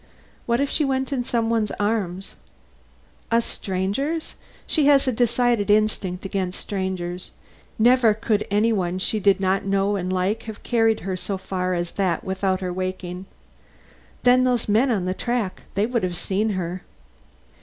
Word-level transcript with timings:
"What 0.47 0.59
if 0.59 0.67
she 0.67 0.83
went 0.83 1.13
in 1.13 1.23
some 1.23 1.51
one's 1.51 1.69
arms?" 1.79 2.33
"A 3.29 3.39
stranger's? 3.39 4.33
She 4.65 4.87
had 4.87 5.07
a 5.07 5.11
decided 5.11 5.69
instinct 5.69 6.25
against 6.25 6.59
strangers. 6.59 7.29
Never 7.77 8.15
could 8.15 8.47
any 8.49 8.73
one 8.73 8.97
she 8.97 9.19
did 9.19 9.39
not 9.39 9.63
know 9.63 9.95
and 9.97 10.11
like 10.11 10.41
have 10.49 10.63
carried 10.63 11.01
her 11.01 11.15
so 11.15 11.37
far 11.37 11.75
as 11.75 11.91
that 12.01 12.23
without 12.23 12.61
her 12.61 12.73
waking. 12.73 13.27
Then 14.23 14.43
those 14.43 14.67
men 14.67 14.89
on 14.89 15.05
the 15.05 15.13
track, 15.13 15.61
they 15.75 15.85
would 15.85 16.01
have 16.01 16.17
seen 16.17 16.49
her. 16.57 16.81